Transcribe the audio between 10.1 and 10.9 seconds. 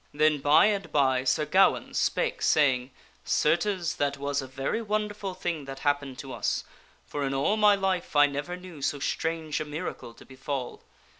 to befall.